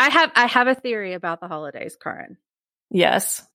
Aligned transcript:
I 0.00 0.08
have 0.08 0.32
I 0.34 0.46
have 0.46 0.66
a 0.66 0.74
theory 0.74 1.12
about 1.12 1.40
the 1.40 1.48
holidays, 1.48 1.94
Karin. 2.02 2.38
Yes. 2.90 3.46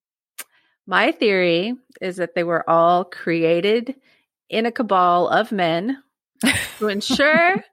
My 0.86 1.12
theory 1.12 1.74
is 2.00 2.18
that 2.18 2.36
they 2.36 2.44
were 2.44 2.70
all 2.70 3.04
created 3.04 3.96
in 4.48 4.68
a 4.68 4.72
cabal 4.72 5.28
of 5.28 5.52
men 5.52 5.98
to 6.78 6.88
ensure 6.88 7.64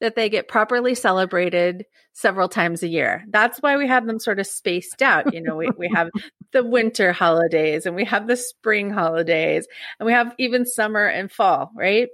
that 0.00 0.16
they 0.16 0.30
get 0.30 0.48
properly 0.48 0.94
celebrated 0.94 1.84
several 2.14 2.48
times 2.48 2.82
a 2.82 2.88
year. 2.88 3.22
That's 3.28 3.58
why 3.58 3.76
we 3.76 3.86
have 3.88 4.06
them 4.06 4.18
sort 4.18 4.40
of 4.40 4.46
spaced 4.46 5.02
out. 5.02 5.34
You 5.34 5.42
know, 5.42 5.56
we, 5.56 5.68
we 5.76 5.90
have 5.94 6.08
the 6.52 6.64
winter 6.64 7.12
holidays 7.12 7.84
and 7.84 7.94
we 7.94 8.06
have 8.06 8.26
the 8.26 8.36
spring 8.36 8.88
holidays 8.88 9.68
and 10.00 10.06
we 10.06 10.12
have 10.12 10.34
even 10.38 10.64
summer 10.64 11.04
and 11.04 11.30
fall, 11.30 11.70
right? 11.76 12.08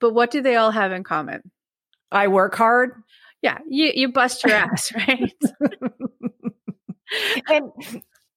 But 0.00 0.12
what 0.12 0.30
do 0.30 0.42
they 0.42 0.56
all 0.56 0.70
have 0.70 0.92
in 0.92 1.02
common? 1.02 1.50
I 2.10 2.28
work 2.28 2.54
hard. 2.54 2.92
Yeah, 3.42 3.58
you 3.68 3.90
you 3.94 4.12
bust 4.12 4.44
your 4.44 4.54
ass, 4.54 4.92
right? 5.08 5.34
and 7.50 7.72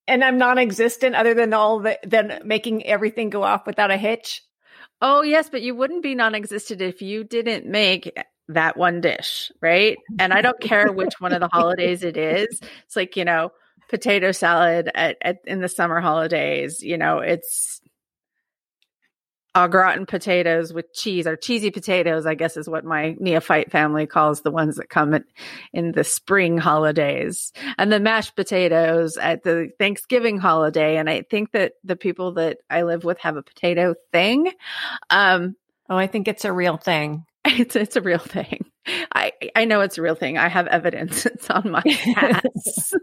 and 0.07 0.23
I'm 0.23 0.37
non-existent 0.37 1.15
other 1.15 1.33
than 1.33 1.53
all 1.53 1.79
the 1.79 1.99
than 2.05 2.41
making 2.43 2.85
everything 2.85 3.29
go 3.29 3.43
off 3.43 3.65
without 3.65 3.91
a 3.91 3.97
hitch. 3.97 4.43
Oh 5.01 5.21
yes, 5.21 5.49
but 5.49 5.61
you 5.61 5.75
wouldn't 5.75 6.03
be 6.03 6.15
non-existent 6.15 6.81
if 6.81 7.01
you 7.01 7.23
didn't 7.23 7.65
make 7.65 8.17
that 8.47 8.77
one 8.77 9.01
dish, 9.01 9.51
right? 9.61 9.97
And 10.19 10.33
I 10.33 10.41
don't 10.41 10.59
care 10.59 10.91
which 10.91 11.19
one 11.19 11.33
of 11.33 11.39
the 11.39 11.49
holidays 11.51 12.03
it 12.03 12.17
is. 12.17 12.59
It's 12.85 12.95
like 12.95 13.15
you 13.15 13.25
know, 13.25 13.51
potato 13.89 14.31
salad 14.31 14.89
at, 14.95 15.17
at 15.21 15.37
in 15.45 15.61
the 15.61 15.69
summer 15.69 16.01
holidays. 16.01 16.81
You 16.81 16.97
know, 16.97 17.19
it's 17.19 17.81
au 19.55 19.67
gratin 19.67 20.05
potatoes 20.05 20.73
with 20.73 20.93
cheese 20.93 21.25
or 21.25 21.35
cheesy 21.35 21.71
potatoes, 21.71 22.25
I 22.25 22.35
guess 22.35 22.57
is 22.57 22.69
what 22.69 22.83
my 22.83 23.15
neophyte 23.19 23.71
family 23.71 24.05
calls 24.05 24.41
the 24.41 24.51
ones 24.51 24.75
that 24.75 24.89
come 24.89 25.13
at, 25.13 25.23
in 25.73 25.93
the 25.93 26.03
spring 26.03 26.57
holidays 26.57 27.53
and 27.77 27.91
the 27.91 27.99
mashed 27.99 28.35
potatoes 28.35 29.17
at 29.17 29.43
the 29.43 29.69
Thanksgiving 29.79 30.37
holiday. 30.37 30.97
And 30.97 31.09
I 31.09 31.21
think 31.21 31.53
that 31.53 31.73
the 31.83 31.95
people 31.95 32.33
that 32.33 32.57
I 32.69 32.83
live 32.83 33.03
with 33.05 33.19
have 33.19 33.37
a 33.37 33.43
potato 33.43 33.95
thing. 34.11 34.51
Um, 35.09 35.55
oh, 35.89 35.97
I 35.97 36.07
think 36.07 36.27
it's 36.27 36.45
a 36.45 36.53
real 36.53 36.77
thing. 36.77 37.25
It's, 37.47 37.75
it's 37.75 37.95
a 37.95 38.01
real 38.01 38.17
thing. 38.17 38.65
I, 39.13 39.31
I 39.55 39.65
know 39.65 39.81
it's 39.81 39.99
a 39.99 40.01
real 40.01 40.15
thing. 40.15 40.35
I 40.35 40.47
have 40.49 40.65
evidence. 40.65 41.25
It's 41.35 41.47
on 41.49 41.69
my 41.69 41.83
ass. 42.17 42.93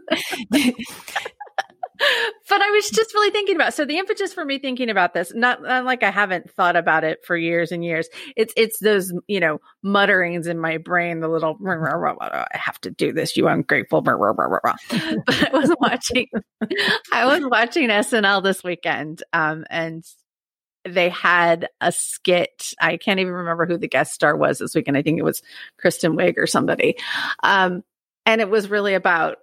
But 2.49 2.61
I 2.61 2.69
was 2.71 2.89
just 2.89 3.13
really 3.13 3.31
thinking 3.31 3.55
about 3.55 3.73
so 3.73 3.85
the 3.85 3.97
impetus 3.97 4.33
for 4.33 4.43
me 4.43 4.59
thinking 4.59 4.89
about 4.89 5.13
this, 5.13 5.33
not, 5.33 5.61
not, 5.61 5.85
like 5.85 6.03
I 6.03 6.11
haven't 6.11 6.51
thought 6.51 6.75
about 6.75 7.03
it 7.03 7.25
for 7.25 7.35
years 7.35 7.71
and 7.71 7.83
years. 7.83 8.07
It's 8.35 8.53
it's 8.57 8.79
those 8.79 9.13
you 9.27 9.39
know 9.39 9.59
mutterings 9.83 10.47
in 10.47 10.59
my 10.59 10.77
brain, 10.77 11.19
the 11.19 11.27
little 11.27 11.57
I 11.63 12.45
have 12.53 12.79
to 12.81 12.91
do 12.91 13.13
this, 13.13 13.37
you 13.37 13.47
ungrateful. 13.47 14.01
but 14.01 14.15
I 14.19 15.49
was 15.53 15.75
watching, 15.79 16.27
I 17.11 17.25
was 17.25 17.41
watching 17.49 17.89
SNL 17.89 18.43
this 18.43 18.63
weekend, 18.63 19.23
um, 19.33 19.65
and 19.69 20.03
they 20.85 21.09
had 21.09 21.69
a 21.79 21.91
skit. 21.91 22.73
I 22.79 22.97
can't 22.97 23.19
even 23.19 23.33
remember 23.33 23.65
who 23.65 23.77
the 23.77 23.87
guest 23.87 24.13
star 24.13 24.35
was 24.35 24.59
this 24.59 24.75
weekend. 24.75 24.97
I 24.97 25.01
think 25.01 25.19
it 25.19 25.23
was 25.23 25.41
Kristen 25.79 26.17
Wiig 26.17 26.37
or 26.37 26.47
somebody. 26.47 26.97
Um, 27.41 27.83
and 28.25 28.41
it 28.41 28.49
was 28.49 28.69
really 28.69 28.93
about 28.93 29.37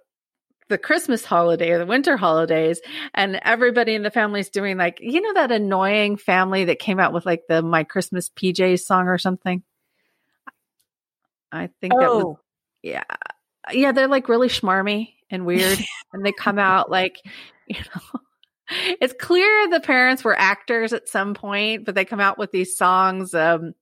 the 0.69 0.77
Christmas 0.77 1.25
holiday 1.25 1.71
or 1.71 1.79
the 1.79 1.85
winter 1.85 2.17
holidays, 2.17 2.81
and 3.13 3.39
everybody 3.43 3.93
in 3.95 4.03
the 4.03 4.11
family 4.11 4.39
is 4.39 4.49
doing 4.49 4.77
like, 4.77 4.99
you 5.01 5.21
know, 5.21 5.33
that 5.33 5.51
annoying 5.51 6.17
family 6.17 6.65
that 6.65 6.79
came 6.79 6.99
out 6.99 7.13
with 7.13 7.25
like 7.25 7.43
the 7.47 7.61
My 7.61 7.83
Christmas 7.83 8.29
PJs 8.29 8.81
song 8.81 9.07
or 9.07 9.17
something. 9.17 9.63
I 11.51 11.69
think 11.81 11.93
oh. 11.93 11.99
that 11.99 12.13
was, 12.13 12.23
oh. 12.23 12.39
yeah. 12.81 13.03
Yeah, 13.71 13.91
they're 13.91 14.07
like 14.07 14.29
really 14.29 14.47
schmarmy 14.47 15.13
and 15.29 15.45
weird. 15.45 15.79
and 16.13 16.25
they 16.25 16.31
come 16.31 16.59
out 16.59 16.89
like, 16.89 17.17
you 17.67 17.77
know, 17.79 18.19
it's 19.01 19.13
clear 19.19 19.69
the 19.69 19.79
parents 19.79 20.23
were 20.23 20.37
actors 20.37 20.93
at 20.93 21.09
some 21.09 21.33
point, 21.33 21.85
but 21.85 21.95
they 21.95 22.05
come 22.05 22.19
out 22.19 22.37
with 22.37 22.51
these 22.51 22.77
songs. 22.77 23.33
Um, 23.33 23.73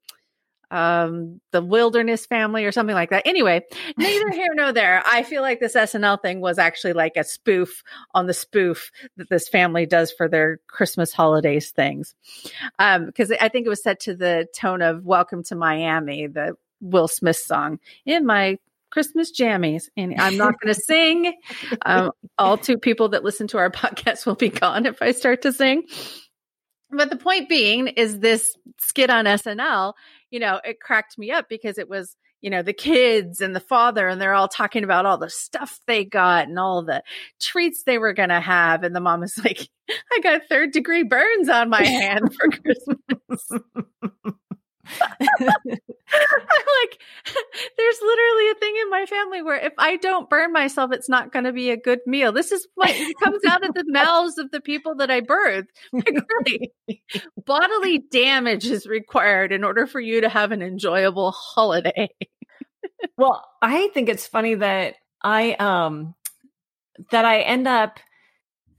um 0.72 1.42
the 1.52 1.62
Holderness 1.62 2.26
family 2.26 2.66
or 2.66 2.72
something 2.72 2.96
like 2.96 3.10
that 3.10 3.26
anyway 3.26 3.62
neither 3.98 4.32
here 4.32 4.54
nor 4.54 4.72
there 4.72 5.02
i 5.06 5.24
feel 5.24 5.42
like 5.42 5.60
this 5.60 5.76
snl 5.76 6.22
thing 6.22 6.42
was 6.42 6.60
actually 6.60 6.94
like 6.94 7.14
a 7.16 7.24
spoof 7.24 7.84
on 8.14 8.28
the 8.28 8.34
spoof 8.34 8.92
that 9.18 9.30
this 9.30 9.48
family 9.48 9.86
does 9.86 10.12
for 10.12 10.28
their 10.28 10.60
christmas 10.68 11.12
holidays 11.12 11.72
things 11.72 12.16
um 12.78 13.06
because 13.06 13.32
i 13.32 13.50
think 13.50 13.66
it 13.66 13.70
was 13.70 13.84
set 13.84 14.00
to 14.00 14.16
the 14.16 14.48
tone 14.56 14.82
of 14.82 15.04
welcome 15.04 15.44
to 15.44 15.56
miami 15.56 16.28
the 16.28 16.54
will 16.82 17.08
smith 17.08 17.38
song 17.38 17.80
in 18.06 18.26
my 18.26 18.58
Christmas 18.92 19.32
jammies. 19.32 19.84
And 19.96 20.20
I'm 20.20 20.38
not 20.38 20.60
going 20.60 20.74
to 20.74 20.82
sing. 20.82 21.34
Um, 21.84 22.12
all 22.38 22.58
two 22.58 22.78
people 22.78 23.10
that 23.10 23.24
listen 23.24 23.48
to 23.50 23.58
our 23.58 23.70
podcast 23.72 24.26
will 24.26 24.36
be 24.36 24.50
gone 24.50 24.86
if 24.86 25.02
I 25.02 25.12
start 25.12 25.44
to 25.44 25.54
sing. 25.54 25.84
But 26.92 27.12
the 27.12 27.18
point 27.18 27.50
being 27.50 27.88
is 27.88 28.20
this 28.20 28.56
skit 28.80 29.12
on 29.12 29.26
SNL 29.26 29.94
you 30.32 30.40
know, 30.40 30.60
it 30.64 30.80
cracked 30.80 31.18
me 31.18 31.32
up 31.32 31.48
because 31.50 31.78
it 31.78 31.90
was, 31.90 32.16
you 32.42 32.50
know, 32.50 32.62
the 32.62 32.74
kids 32.74 33.42
and 33.42 33.56
the 33.56 33.60
father, 33.60 34.08
and 34.08 34.22
they're 34.22 34.34
all 34.34 34.48
talking 34.48 34.84
about 34.84 35.06
all 35.06 35.18
the 35.18 35.30
stuff 35.30 35.80
they 35.88 36.06
got 36.06 36.48
and 36.48 36.58
all 36.58 36.84
the 36.84 37.04
treats 37.40 37.84
they 37.84 37.98
were 37.98 38.14
going 38.14 38.30
to 38.30 38.40
have. 38.40 38.84
And 38.84 38.96
the 38.96 39.02
mom 39.02 39.24
is 39.24 39.38
like, 39.44 39.68
I 39.90 40.20
got 40.22 40.48
third 40.50 40.72
degree 40.72 41.04
burns 41.04 41.50
on 41.50 41.70
my 41.70 41.84
hand 41.84 42.34
for 42.34 42.50
Christmas. 43.30 43.52
I'm 46.12 46.66
like, 46.82 47.00
there's 47.78 48.02
literally 48.02 48.50
a 48.52 48.56
thing 48.56 48.76
in 48.82 48.90
my 48.90 49.06
family 49.06 49.42
where 49.42 49.58
if 49.58 49.74
I 49.78 49.98
don't 49.98 50.30
burn 50.30 50.52
myself, 50.52 50.92
it's 50.92 51.10
not 51.10 51.32
going 51.32 51.46
to 51.46 51.54
be 51.54 51.70
a 51.70 51.78
good 51.78 52.00
meal. 52.06 52.32
This 52.32 52.52
is 52.52 52.68
what 52.76 52.90
comes 53.24 53.42
out 53.48 53.68
of 53.68 53.74
the 53.74 53.86
mouths 53.88 54.38
of 54.38 54.52
the 54.52 54.62
people 54.62 54.96
that 54.96 55.12
I 55.12 55.22
birth. 55.22 55.66
Like, 55.94 56.16
really, 56.48 57.04
bodily 57.46 58.00
damage 58.12 58.66
is 58.66 58.88
required 58.88 59.52
in 59.52 59.64
order 59.64 59.86
for 59.86 60.00
you 60.00 60.22
to 60.22 60.30
have 60.30 60.52
an 60.52 60.62
enjoyable 60.62 61.32
holiday. 61.32 62.10
well, 63.18 63.46
I 63.62 63.90
think 63.90 64.10
it's 64.10 64.28
funny 64.28 64.56
that 64.56 64.96
I 65.22 65.54
um 65.54 66.16
that 67.12 67.26
I 67.26 67.42
end 67.42 67.68
up 67.68 68.00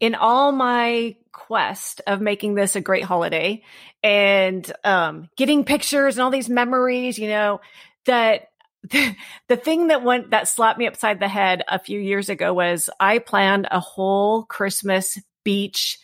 in 0.00 0.15
all 0.15 0.53
my 0.53 1.16
quest 1.33 2.01
of 2.07 2.21
making 2.21 2.55
this 2.55 2.77
a 2.77 2.81
great 2.81 3.05
holiday 3.05 3.63
and 4.03 4.71
um, 4.85 5.29
getting 5.37 5.65
pictures 5.65 6.17
and 6.17 6.23
all 6.23 6.31
these 6.31 6.49
memories, 6.49 7.19
you 7.19 7.29
know, 7.29 7.61
that 8.07 8.49
the, 8.83 9.17
the 9.49 9.57
thing 9.57 9.89
that 9.89 10.03
went 10.03 10.31
that 10.31 10.49
slapped 10.49 10.79
me 10.79 10.87
upside 10.87 11.21
the 11.21 11.29
head 11.29 11.63
a 11.69 11.79
few 11.79 11.99
years 11.99 12.29
ago 12.29 12.53
was 12.53 12.91
I 12.99 13.19
planned 13.19 13.69
a 13.71 13.81
whole 13.81 14.45
Christmas 14.45 15.19
beach 15.45 15.99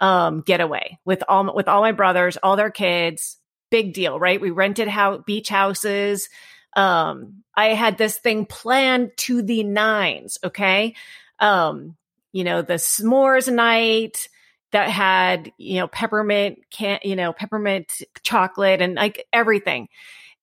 um, 0.00 0.40
getaway 0.40 0.98
with 1.04 1.22
all 1.28 1.54
with 1.54 1.68
all 1.68 1.80
my 1.80 1.92
brothers, 1.92 2.36
all 2.42 2.56
their 2.56 2.70
kids. 2.70 3.38
Big 3.70 3.92
deal, 3.92 4.18
right? 4.18 4.40
We 4.40 4.50
rented 4.50 4.88
how 4.88 5.18
beach 5.18 5.48
houses. 5.48 6.28
Um, 6.76 7.44
I 7.56 7.68
had 7.68 7.98
this 7.98 8.18
thing 8.18 8.46
planned 8.46 9.12
to 9.18 9.42
the 9.42 9.64
nines. 9.64 10.38
Okay, 10.44 10.94
um, 11.38 11.96
you 12.32 12.44
know, 12.44 12.62
the 12.62 12.74
s'mores 12.74 13.52
night 13.52 14.28
that 14.74 14.90
had, 14.90 15.52
you 15.56 15.78
know, 15.78 15.86
peppermint 15.86 16.58
can, 16.72 16.98
you 17.04 17.14
know, 17.14 17.32
peppermint 17.32 17.92
chocolate 18.24 18.82
and 18.82 18.96
like 18.96 19.24
everything. 19.32 19.86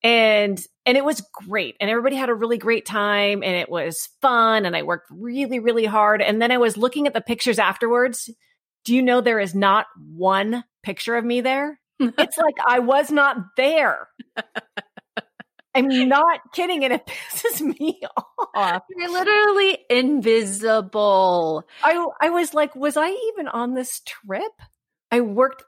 And, 0.04 0.58
and 0.86 0.98
it 0.98 1.04
was 1.04 1.22
great. 1.34 1.76
And 1.82 1.90
everybody 1.90 2.16
had 2.16 2.30
a 2.30 2.34
really 2.34 2.58
great 2.58 2.86
time 2.86 3.44
and 3.44 3.58
it 3.58 3.70
was 3.70 4.08
fun. 4.22 4.66
And 4.66 4.74
I 4.74 4.84
worked 4.84 5.10
really, 5.12 5.60
really 5.60 5.86
hard. 5.86 6.22
And 6.22 6.42
then 6.42 6.50
I 6.50 6.58
was 6.58 6.78
looking 6.78 7.08
at 7.08 7.14
the 7.14 7.20
pictures 7.20 7.60
afterwards. 7.60 8.30
Do 8.86 8.96
you 8.96 9.02
know 9.02 9.20
there 9.20 9.42
is 9.42 9.54
not 9.54 9.88
one 10.16 10.64
picture 10.82 11.18
of 11.18 11.26
me 11.26 11.42
there? 11.42 11.78
it's 12.00 12.38
like 12.38 12.56
I 12.66 12.80
was 12.80 13.12
not 13.12 13.36
there. 13.58 14.08
I'm 15.74 16.10
not 16.10 16.52
kidding, 16.54 16.84
and 16.84 16.94
it 16.94 17.06
pisses 17.32 17.62
me 17.62 18.02
off. 18.56 18.84
You're 18.90 19.12
literally 19.12 19.80
invisible. 19.90 21.64
I 21.84 22.08
I 22.20 22.30
was 22.30 22.54
like, 22.54 22.76
was 22.76 22.98
I 22.98 23.10
even 23.10 23.48
on 23.48 23.74
this 23.74 24.02
trip? 24.06 24.52
I 25.12 25.22
worked 25.22 25.64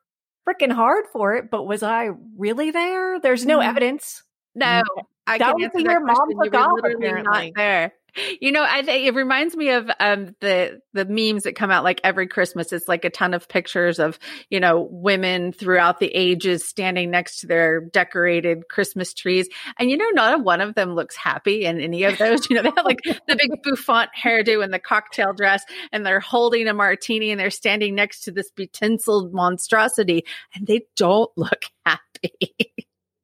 freaking 0.47 0.71
hard 0.71 1.05
for 1.11 1.35
it, 1.35 1.49
but 1.49 1.65
was 1.65 1.83
I 1.83 2.09
really 2.37 2.71
there? 2.71 3.19
There's 3.19 3.45
no 3.45 3.59
mm-hmm. 3.59 3.69
evidence. 3.69 4.23
No, 4.55 4.83
I 5.25 5.37
that 5.37 5.55
was 5.55 5.71
the 5.73 5.81
year 5.81 5.99
mom 5.99 6.17
off. 6.17 6.79
Apparently, 6.85 7.21
not 7.23 7.51
there. 7.55 7.93
You 8.39 8.51
know, 8.51 8.63
I 8.63 8.83
think 8.83 9.07
it 9.07 9.15
reminds 9.15 9.55
me 9.55 9.69
of 9.71 9.89
um, 9.99 10.35
the 10.39 10.81
the 10.93 11.05
memes 11.05 11.43
that 11.43 11.55
come 11.55 11.71
out 11.71 11.83
like 11.83 11.99
every 12.03 12.27
Christmas. 12.27 12.71
It's 12.71 12.87
like 12.87 13.05
a 13.05 13.09
ton 13.09 13.33
of 13.33 13.47
pictures 13.47 13.97
of 13.97 14.19
you 14.49 14.59
know 14.59 14.87
women 14.91 15.51
throughout 15.51 15.99
the 15.99 16.13
ages 16.13 16.63
standing 16.67 17.09
next 17.09 17.39
to 17.39 17.47
their 17.47 17.81
decorated 17.81 18.67
Christmas 18.69 19.13
trees, 19.13 19.49
and 19.79 19.89
you 19.89 19.97
know, 19.97 20.09
not 20.13 20.43
one 20.43 20.61
of 20.61 20.75
them 20.75 20.93
looks 20.93 21.15
happy 21.15 21.65
in 21.65 21.81
any 21.81 22.03
of 22.03 22.17
those. 22.19 22.49
You 22.49 22.57
know, 22.57 22.63
they 22.63 22.71
have 22.75 22.85
like 22.85 23.01
the 23.03 23.35
big 23.35 23.63
bouffant 23.63 24.09
hairdo 24.21 24.63
and 24.63 24.71
the 24.71 24.79
cocktail 24.79 25.33
dress, 25.33 25.63
and 25.91 26.05
they're 26.05 26.19
holding 26.19 26.67
a 26.67 26.73
martini 26.73 27.31
and 27.31 27.39
they're 27.39 27.49
standing 27.49 27.95
next 27.95 28.21
to 28.21 28.31
this 28.31 28.51
betinselled 28.51 29.31
monstrosity, 29.31 30.23
and 30.53 30.67
they 30.67 30.85
don't 30.95 31.31
look 31.35 31.63
happy. 31.85 32.55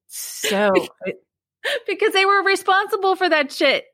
so 0.08 0.72
because 1.88 2.14
they 2.14 2.26
were 2.26 2.44
responsible 2.44 3.16
for 3.16 3.30
that 3.30 3.52
shit. 3.52 3.86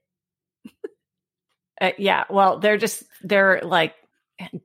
Uh, 1.80 1.92
yeah. 1.98 2.24
Well, 2.30 2.60
they're 2.60 2.78
just, 2.78 3.04
they're 3.22 3.62
like 3.64 3.94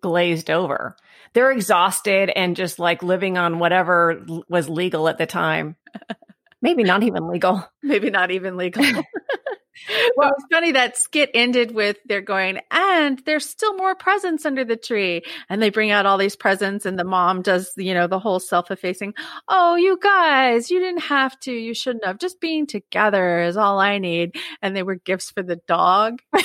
glazed 0.00 0.50
over. 0.50 0.96
They're 1.32 1.52
exhausted 1.52 2.30
and 2.30 2.56
just 2.56 2.78
like 2.78 3.02
living 3.02 3.38
on 3.38 3.58
whatever 3.58 4.24
was 4.48 4.68
legal 4.68 5.08
at 5.08 5.18
the 5.18 5.26
time. 5.26 5.76
Maybe 6.62 6.82
not 6.82 7.02
even 7.02 7.26
legal. 7.28 7.64
Maybe 7.82 8.10
not 8.10 8.30
even 8.30 8.56
legal. 8.56 8.84
well, 10.16 10.32
it's 10.36 10.44
funny 10.52 10.72
that 10.72 10.98
skit 10.98 11.30
ended 11.32 11.72
with 11.72 11.96
they're 12.04 12.20
going, 12.20 12.60
and 12.70 13.18
there's 13.24 13.48
still 13.48 13.74
more 13.76 13.94
presents 13.94 14.44
under 14.44 14.64
the 14.64 14.76
tree. 14.76 15.22
And 15.48 15.62
they 15.62 15.70
bring 15.70 15.90
out 15.90 16.04
all 16.04 16.18
these 16.18 16.36
presents, 16.36 16.84
and 16.84 16.98
the 16.98 17.04
mom 17.04 17.40
does, 17.40 17.72
you 17.78 17.94
know, 17.94 18.06
the 18.06 18.18
whole 18.18 18.40
self 18.40 18.70
effacing. 18.70 19.14
Oh, 19.48 19.76
you 19.76 19.98
guys, 20.02 20.70
you 20.70 20.80
didn't 20.80 21.04
have 21.04 21.38
to. 21.40 21.52
You 21.52 21.72
shouldn't 21.72 22.04
have. 22.04 22.18
Just 22.18 22.40
being 22.40 22.66
together 22.66 23.40
is 23.42 23.56
all 23.56 23.78
I 23.78 23.98
need. 23.98 24.36
And 24.60 24.76
they 24.76 24.82
were 24.82 24.96
gifts 24.96 25.30
for 25.30 25.42
the 25.42 25.56
dog. 25.66 26.20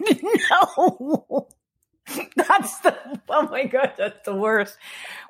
no. 0.50 1.48
That's 2.34 2.78
the 2.80 2.96
oh 3.28 3.48
my 3.50 3.64
god, 3.66 3.92
that's 3.96 4.24
the 4.24 4.34
worst. 4.34 4.76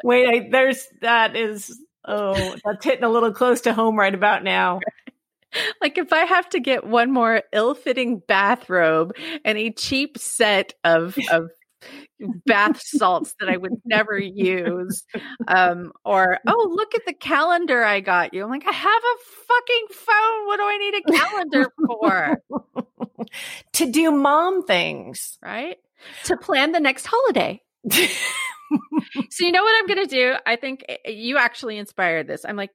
Wait, 0.03 0.27
I, 0.29 0.49
there's 0.51 0.87
that 1.03 1.37
is 1.37 1.79
oh 2.07 2.57
that's 2.65 2.85
hitting 2.85 3.05
a 3.05 3.09
little 3.09 3.33
close 3.33 3.61
to 3.63 3.75
home 3.75 3.99
right 3.99 4.15
about 4.15 4.45
now. 4.45 4.81
Like 5.81 5.99
if 5.99 6.13
I 6.13 6.27
have 6.27 6.49
to 6.51 6.61
get 6.61 6.87
one 6.87 7.11
more 7.11 7.43
ill-fitting 7.53 8.23
bathrobe 8.29 9.17
and 9.45 9.59
a 9.59 9.73
cheap 9.73 10.17
set 10.17 10.75
of 10.85 11.19
of 11.33 11.51
bath 12.47 12.81
salts 12.85 13.35
that 13.41 13.49
I 13.49 13.57
would 13.57 13.81
never 13.85 14.19
use. 14.19 15.05
Um, 15.49 15.93
or, 16.05 16.39
oh, 16.47 16.73
look 16.75 16.95
at 16.95 17.07
the 17.07 17.13
calendar 17.13 17.83
I 17.83 18.01
got 18.01 18.35
you. 18.35 18.43
I'm 18.45 18.51
like, 18.51 18.67
I 18.67 18.73
have 18.73 19.03
a 19.03 19.17
fucking 19.49 19.87
phone. 19.91 20.47
What 20.47 20.57
do 20.57 20.63
I 20.63 20.79
need 20.79 20.95
a 20.95 21.19
calendar 21.19 21.73
for? 21.87 22.43
to 23.75 23.91
do 23.91 24.11
mom 24.11 24.65
things. 24.65 25.39
Right? 25.43 25.77
To 26.25 26.37
plan 26.37 26.73
the 26.73 26.81
next 26.81 27.07
holiday. 27.09 27.61
so 27.91 29.45
you 29.45 29.53
know 29.53 29.63
what 29.63 29.77
I'm 29.79 29.87
going 29.87 30.09
to 30.09 30.15
do? 30.15 30.35
I 30.47 30.57
think 30.57 30.85
eh, 30.89 30.97
eh, 31.05 31.11
you 31.11 31.39
actually 31.39 31.79
inspired 31.79 32.27
this. 32.27 32.45
I'm 32.45 32.57
like, 32.57 32.71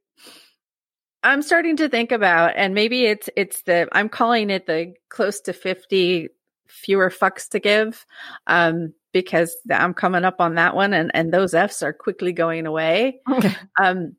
I'm 1.24 1.42
starting 1.42 1.78
to 1.78 1.90
think 1.90 2.12
about, 2.12 2.54
and 2.56 2.76
maybe 2.76 3.06
it's 3.06 3.30
it's 3.36 3.64
the 3.64 3.88
I'm 3.92 4.10
calling 4.10 4.52
it 4.52 4.68
the 4.68 4.94
close 5.10 5.42
to 5.42 5.54
50 5.54 6.30
fewer 6.68 7.10
fucks 7.10 7.50
to 7.50 7.60
give 7.60 8.06
um, 8.48 8.94
because 9.14 9.56
I'm 9.72 9.94
coming 9.94 10.26
up 10.26 10.40
on 10.40 10.56
that 10.56 10.76
one, 10.76 10.94
and 10.94 11.12
and 11.14 11.34
those 11.34 11.54
Fs 11.54 11.82
are 11.84 11.94
quickly 11.94 12.34
going 12.34 12.66
away. 12.66 13.22
Okay. 13.30 13.56
Um, 13.82 14.16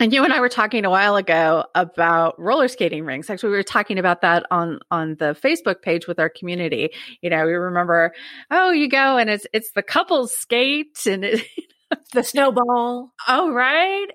and 0.00 0.12
you 0.12 0.24
and 0.24 0.32
I 0.32 0.40
were 0.40 0.48
talking 0.48 0.84
a 0.84 0.90
while 0.90 1.14
ago 1.14 1.66
about 1.74 2.38
roller 2.38 2.66
skating 2.66 3.04
rinks. 3.04 3.30
Actually, 3.30 3.50
we 3.50 3.56
were 3.56 3.62
talking 3.62 3.98
about 3.98 4.22
that 4.22 4.44
on 4.50 4.80
on 4.90 5.16
the 5.16 5.36
Facebook 5.40 5.82
page 5.82 6.08
with 6.08 6.18
our 6.18 6.28
community. 6.28 6.90
You 7.20 7.30
know, 7.30 7.46
we 7.46 7.52
remember, 7.52 8.12
oh, 8.50 8.70
you 8.70 8.88
go 8.88 9.16
and 9.18 9.30
it's 9.30 9.46
it's 9.52 9.70
the 9.72 9.82
couples 9.82 10.34
skate 10.34 10.98
and 11.06 11.24
it, 11.24 11.46
the 12.12 12.24
snowball. 12.24 13.12
Oh, 13.28 13.52
right. 13.52 14.06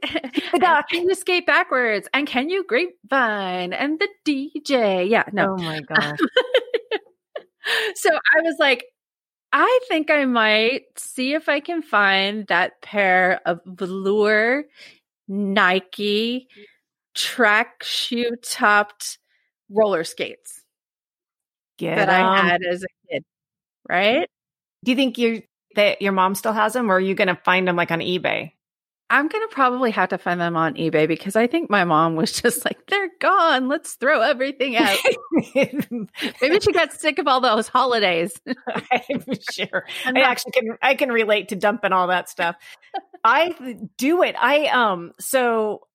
The 0.52 0.60
duck. 0.60 0.90
can 0.90 1.08
you 1.08 1.16
skate 1.16 1.46
backwards? 1.46 2.10
And 2.14 2.28
can 2.28 2.50
you 2.50 2.66
grapevine? 2.66 3.72
And 3.72 4.00
the 4.00 4.10
DJ. 4.28 5.10
Yeah, 5.10 5.24
no. 5.32 5.56
Oh 5.58 5.64
my 5.64 5.82
gosh. 5.82 6.20
so 7.96 8.10
I 8.10 8.42
was 8.42 8.56
like, 8.60 8.86
I 9.52 9.80
think 9.88 10.12
I 10.12 10.26
might 10.26 10.84
see 10.98 11.34
if 11.34 11.50
I 11.50 11.60
can 11.60 11.82
find 11.82 12.46
that 12.48 12.82
pair 12.82 13.42
of 13.46 13.60
velour 13.66 14.66
Nike 15.28 16.48
track 17.16 17.84
shoe 17.84 18.36
topped 18.44 19.18
roller 19.70 20.04
skates 20.04 20.64
Get 21.78 21.96
that 21.96 22.10
I 22.10 22.22
um 22.22 22.46
had 22.46 22.62
as 22.62 22.84
a 22.84 22.88
kid. 23.10 23.24
Right? 23.88 24.30
Do 24.84 24.92
you 24.92 24.96
think 24.96 25.18
you 25.18 25.44
that 25.76 26.02
your 26.02 26.12
mom 26.12 26.36
still 26.36 26.54
has 26.54 26.74
them, 26.74 26.92
or 26.92 26.96
are 26.96 27.00
you 27.00 27.16
going 27.16 27.28
to 27.30 27.36
find 27.36 27.68
them 27.68 27.76
like 27.76 27.92
on 27.92 28.00
eBay? 28.00 28.52
I'm 29.12 29.28
going 29.28 29.48
to 29.48 29.54
probably 29.54 29.90
have 29.92 30.10
to 30.10 30.20
find 30.20 30.40
them 30.40 30.56
on 30.56 30.76
eBay 30.76 31.08
because 31.08 31.36
I 31.36 31.48
think 31.48 31.70
my 31.70 31.84
mom 31.84 32.16
was 32.16 32.32
just 32.42 32.64
like, 32.64 32.86
they're 32.88 33.10
gone. 33.20 33.68
Let's 33.68 33.94
throw 33.94 34.22
everything 34.22 34.76
out. 34.78 34.98
Maybe 35.56 36.60
she 36.60 36.72
got 36.72 36.94
sick 36.94 37.18
of 37.18 37.28
all 37.28 37.42
those 37.42 37.68
holidays. 37.68 38.40
I'm 38.92 39.24
sure. 39.52 39.86
I 40.06 40.22
actually 40.22 40.52
can, 40.52 40.78
I 40.82 40.96
can 40.96 41.12
relate 41.12 41.50
to 41.50 41.56
dumping 41.56 41.92
all 41.92 42.08
that 42.08 42.30
stuff. 42.30 42.56
I 43.24 43.78
do 43.98 44.22
it. 44.22 44.36
I, 44.40 44.68
um, 44.68 45.14
so 45.20 45.88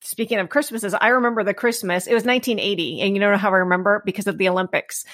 speaking 0.00 0.38
of 0.38 0.48
Christmases, 0.48 0.94
I 0.94 1.08
remember 1.08 1.44
the 1.44 1.54
Christmas, 1.54 2.06
it 2.06 2.14
was 2.14 2.24
1980. 2.24 3.02
And 3.02 3.14
you 3.14 3.20
know 3.20 3.36
how 3.36 3.50
I 3.50 3.58
remember? 3.58 4.02
Because 4.06 4.26
of 4.26 4.38
the 4.38 4.48
Olympics. 4.48 5.04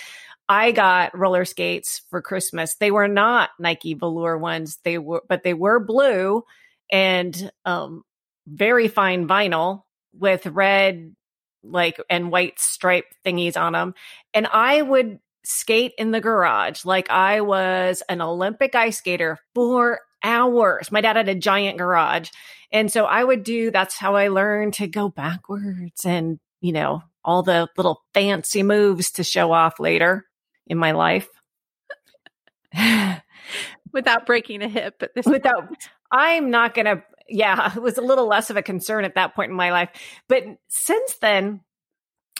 I 0.49 0.73
got 0.73 1.19
roller 1.19 1.47
skates 1.47 2.03
for 2.11 2.21
Christmas. 2.21 2.77
They 2.77 2.91
were 2.91 3.09
not 3.09 3.51
Nike 3.59 3.95
velour 3.95 4.37
ones. 4.37 4.79
They 4.85 4.99
were, 4.99 5.23
but 5.27 5.43
they 5.43 5.55
were 5.55 5.81
blue 5.81 6.45
and 6.91 7.51
um, 7.65 8.05
very 8.47 8.89
fine 8.89 9.27
vinyl 9.27 9.83
with 10.13 10.47
red 10.47 11.15
like 11.63 12.01
and 12.11 12.31
white 12.31 12.59
stripe 12.59 13.07
thingies 13.25 13.61
on 13.61 13.73
them. 13.73 13.95
And 14.33 14.47
I 14.47 14.83
would 14.83 15.19
skate 15.45 15.93
in 15.99 16.11
the 16.11 16.21
garage 16.21 16.85
like 16.85 17.11
I 17.11 17.41
was 17.41 18.03
an 18.09 18.21
Olympic 18.21 18.75
ice 18.75 18.99
skater 18.99 19.39
for 19.55 20.01
hours. 20.23 20.93
My 20.93 21.01
dad 21.01 21.17
had 21.17 21.29
a 21.29 21.35
giant 21.35 21.79
garage. 21.79 22.31
And 22.73 22.91
so 22.91 23.05
I 23.05 23.23
would 23.23 23.45
do 23.45 23.71
that's 23.71 23.97
how 23.97 24.17
I 24.17 24.29
learned 24.29 24.75
to 24.75 24.87
go 24.87 25.09
backwards 25.09 26.05
and, 26.05 26.39
you 26.61 26.73
know, 26.73 27.03
all 27.25 27.43
the 27.43 27.69
little 27.77 28.03
fancy 28.13 28.63
moves 28.63 29.13
to 29.13 29.25
show 29.25 29.53
off 29.53 29.81
later 29.81 30.27
in 30.67 30.79
my 30.79 30.93
life. 30.93 31.29
Without 33.94 34.26
breaking 34.26 34.62
a 34.62 34.69
hip 34.69 35.02
at 35.02 35.14
this 35.14 35.25
Without 35.25 35.69
point. 35.69 35.88
I'm 36.11 36.50
not 36.50 36.75
going 36.75 36.85
to, 36.87 37.02
yeah, 37.29 37.73
it 37.76 37.81
was 37.81 37.96
a 37.96 38.02
little 38.02 38.26
less 38.26 38.50
of 38.50 38.58
a 38.58 38.62
concern 38.62 39.05
at 39.05 39.14
that 39.14 39.35
point 39.35 39.50
in 39.50 39.56
my 39.56 39.70
life. 39.73 39.88
But 40.29 40.44
since 40.69 41.17
then, 41.19 41.61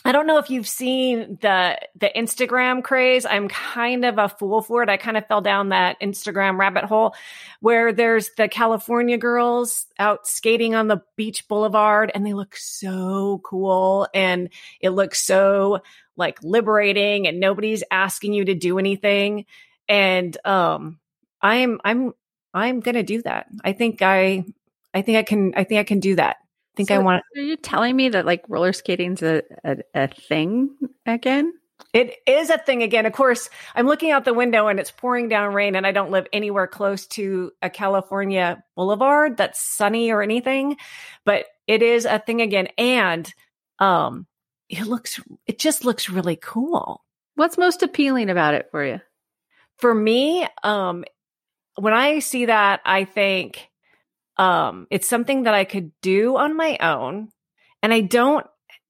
I 0.07 0.11
don't 0.11 0.27
know 0.27 0.37
if 0.37 0.51
you've 0.51 0.67
seen 0.67 1.39
the 1.41 1.79
the 1.95 2.11
Instagram 2.15 2.83
craze. 2.83 3.25
I'm 3.25 3.47
kind 3.47 4.05
of 4.05 4.19
a 4.19 4.29
fool 4.29 4.61
for 4.61 4.83
it. 4.83 4.89
I 4.89 4.97
kind 4.97 5.17
of 5.17 5.25
fell 5.25 5.41
down 5.41 5.69
that 5.69 5.99
Instagram 5.99 6.59
rabbit 6.59 6.83
hole 6.83 7.15
where 7.59 7.91
there's 7.91 8.29
the 8.37 8.47
California 8.47 9.17
girls 9.17 9.87
out 9.97 10.27
skating 10.27 10.75
on 10.75 10.87
the 10.89 11.01
beach 11.15 11.47
boulevard 11.47 12.11
and 12.13 12.23
they 12.23 12.33
look 12.33 12.55
so 12.55 13.41
cool 13.43 14.07
and 14.13 14.49
it 14.79 14.91
looks 14.91 15.25
so 15.25 15.79
like 16.17 16.37
liberating 16.43 17.27
and 17.27 17.39
nobody's 17.39 17.83
asking 17.89 18.33
you 18.33 18.45
to 18.45 18.53
do 18.53 18.77
anything. 18.77 19.45
And 19.89 20.37
um 20.45 20.99
I'm 21.45 21.79
I'm 21.83 22.13
I'm 22.53 22.81
to 22.81 23.03
do 23.03 23.21
that. 23.21 23.47
I 23.63 23.73
think 23.73 24.01
I, 24.01 24.45
I 24.93 25.01
think 25.01 25.17
I 25.17 25.23
can, 25.23 25.53
I 25.55 25.63
think 25.63 25.79
I 25.79 25.83
can 25.83 25.99
do 25.99 26.15
that. 26.15 26.37
I 26.39 26.75
think 26.75 26.89
so 26.89 26.95
I 26.95 26.99
want. 26.99 27.23
Are 27.35 27.41
you 27.41 27.55
telling 27.57 27.95
me 27.95 28.09
that 28.09 28.25
like 28.25 28.43
roller 28.47 28.73
skating's 28.73 29.21
a, 29.21 29.43
a, 29.63 29.77
a 29.93 30.07
thing 30.07 30.75
again? 31.05 31.53
It 31.93 32.15
is 32.25 32.49
a 32.49 32.57
thing 32.57 32.81
again. 32.81 33.05
Of 33.05 33.13
course, 33.13 33.49
I'm 33.75 33.85
looking 33.85 34.11
out 34.11 34.25
the 34.25 34.33
window 34.33 34.67
and 34.67 34.79
it's 34.79 34.91
pouring 34.91 35.29
down 35.29 35.53
rain, 35.53 35.75
and 35.75 35.85
I 35.85 35.91
don't 35.91 36.11
live 36.11 36.25
anywhere 36.33 36.67
close 36.67 37.05
to 37.07 37.51
a 37.61 37.69
California 37.69 38.63
boulevard 38.75 39.37
that's 39.37 39.61
sunny 39.61 40.11
or 40.11 40.23
anything, 40.23 40.77
but 41.25 41.45
it 41.67 41.83
is 41.83 42.05
a 42.05 42.19
thing 42.19 42.41
again. 42.41 42.69
And 42.77 43.31
um, 43.79 44.25
it 44.69 44.87
looks, 44.87 45.19
it 45.45 45.59
just 45.59 45.85
looks 45.85 46.09
really 46.09 46.37
cool. 46.37 47.03
What's 47.35 47.57
most 47.57 47.83
appealing 47.83 48.29
about 48.29 48.55
it 48.55 48.69
for 48.71 48.83
you? 48.85 49.01
For 49.77 49.93
me, 49.93 50.47
um, 50.63 51.03
when 51.75 51.93
I 51.93 52.19
see 52.19 52.45
that, 52.45 52.81
I 52.85 53.05
think 53.05 53.69
um, 54.37 54.87
it's 54.89 55.07
something 55.07 55.43
that 55.43 55.53
I 55.53 55.63
could 55.65 55.91
do 56.01 56.37
on 56.37 56.57
my 56.57 56.77
own. 56.79 57.29
And 57.81 57.93
I 57.93 58.01
don't, 58.01 58.45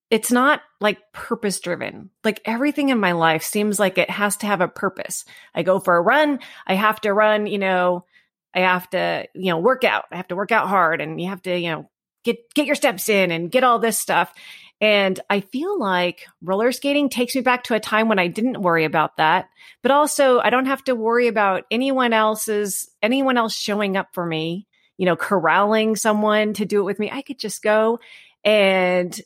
it's 0.09 0.31
not 0.31 0.61
like 0.79 1.11
purpose 1.11 1.59
driven. 1.59 2.09
Like 2.23 2.41
everything 2.45 2.89
in 2.89 2.99
my 2.99 3.13
life 3.13 3.43
seems 3.43 3.79
like 3.79 3.97
it 3.97 4.09
has 4.09 4.37
to 4.37 4.47
have 4.47 4.61
a 4.61 4.67
purpose. 4.67 5.25
I 5.53 5.63
go 5.63 5.79
for 5.79 5.95
a 5.95 6.01
run. 6.01 6.39
I 6.65 6.75
have 6.75 7.01
to 7.01 7.13
run, 7.13 7.47
you 7.47 7.57
know, 7.57 8.05
I 8.53 8.59
have 8.59 8.89
to, 8.91 9.27
you 9.33 9.51
know, 9.51 9.59
work 9.59 9.83
out. 9.83 10.05
I 10.11 10.17
have 10.17 10.27
to 10.29 10.35
work 10.35 10.51
out 10.51 10.69
hard 10.69 11.01
and 11.01 11.19
you 11.19 11.29
have 11.29 11.41
to, 11.43 11.59
you 11.59 11.71
know, 11.71 11.89
get, 12.23 12.53
get 12.53 12.67
your 12.67 12.75
steps 12.75 13.09
in 13.09 13.31
and 13.31 13.51
get 13.51 13.63
all 13.63 13.79
this 13.79 13.99
stuff. 13.99 14.33
And 14.81 15.19
I 15.29 15.39
feel 15.39 15.79
like 15.79 16.25
roller 16.41 16.71
skating 16.71 17.09
takes 17.09 17.33
me 17.33 17.41
back 17.41 17.63
to 17.65 17.75
a 17.75 17.79
time 17.79 18.09
when 18.09 18.19
I 18.19 18.27
didn't 18.27 18.61
worry 18.61 18.83
about 18.83 19.17
that, 19.17 19.47
but 19.81 19.91
also 19.91 20.39
I 20.39 20.49
don't 20.49 20.65
have 20.65 20.83
to 20.85 20.95
worry 20.95 21.27
about 21.27 21.63
anyone 21.71 22.11
else's, 22.11 22.89
anyone 23.01 23.37
else 23.37 23.55
showing 23.55 23.95
up 23.95 24.09
for 24.13 24.25
me, 24.25 24.67
you 24.97 25.05
know, 25.05 25.15
corralling 25.15 25.95
someone 25.95 26.53
to 26.55 26.65
do 26.65 26.81
it 26.81 26.83
with 26.83 26.99
me. 26.99 27.09
I 27.09 27.21
could 27.21 27.39
just 27.39 27.63
go 27.63 27.99
and 28.43 29.19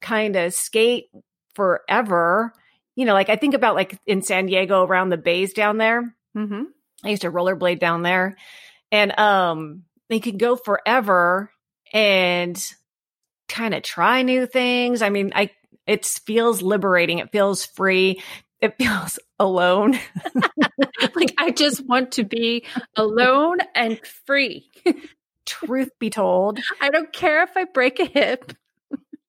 kind 0.00 0.36
of 0.36 0.54
skate 0.54 1.06
forever. 1.54 2.52
You 2.94 3.04
know, 3.04 3.14
like 3.14 3.30
I 3.30 3.36
think 3.36 3.54
about 3.54 3.74
like 3.74 3.98
in 4.06 4.22
San 4.22 4.46
Diego 4.46 4.84
around 4.84 5.08
the 5.08 5.16
bays 5.16 5.54
down 5.54 5.78
there. 5.78 6.14
Mm-hmm. 6.36 6.62
I 7.02 7.08
used 7.08 7.22
to 7.22 7.32
rollerblade 7.32 7.80
down 7.80 8.02
there 8.02 8.36
and, 8.92 9.18
um, 9.18 9.82
they 10.08 10.20
could 10.20 10.38
go 10.38 10.54
forever 10.54 11.50
and 11.92 12.62
kind 13.48 13.74
of 13.74 13.82
try 13.82 14.22
new 14.22 14.46
things. 14.46 15.02
I 15.02 15.10
mean, 15.10 15.32
I 15.34 15.50
it 15.86 16.04
feels 16.04 16.62
liberating. 16.62 17.18
It 17.18 17.30
feels 17.32 17.64
free. 17.64 18.22
it 18.60 18.76
feels 18.78 19.18
alone. 19.38 19.98
like 21.14 21.34
I 21.38 21.50
just 21.50 21.86
want 21.86 22.12
to 22.12 22.24
be 22.24 22.64
alone 22.96 23.58
and 23.74 24.00
free. 24.26 24.70
Truth 25.46 25.90
be 25.98 26.08
told, 26.08 26.58
I 26.80 26.88
don't 26.88 27.12
care 27.12 27.42
if 27.42 27.54
I 27.54 27.64
break 27.64 28.00
a 28.00 28.06
hip. 28.06 28.52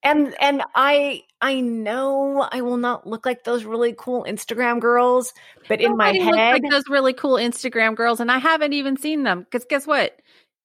And 0.01 0.33
and 0.39 0.61
I 0.75 1.23
I 1.41 1.59
know 1.59 2.47
I 2.49 2.61
will 2.61 2.77
not 2.77 3.05
look 3.07 3.25
like 3.25 3.43
those 3.43 3.65
really 3.65 3.93
cool 3.97 4.23
Instagram 4.23 4.79
girls, 4.79 5.33
but 5.67 5.81
in 5.81 5.97
my 5.97 6.13
head, 6.13 6.53
like 6.53 6.71
those 6.71 6.83
really 6.87 7.13
cool 7.13 7.35
Instagram 7.35 7.95
girls, 7.95 8.19
and 8.19 8.31
I 8.31 8.37
haven't 8.37 8.73
even 8.73 8.97
seen 8.97 9.23
them 9.23 9.41
because 9.41 9.65
guess 9.67 9.85
what? 9.85 10.17